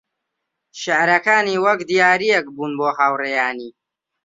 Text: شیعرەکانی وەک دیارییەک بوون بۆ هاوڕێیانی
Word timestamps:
شیعرەکانی 0.79 1.61
وەک 1.65 1.79
دیارییەک 1.89 2.45
بوون 2.55 2.71
بۆ 2.79 2.89
هاوڕێیانی 2.97 3.69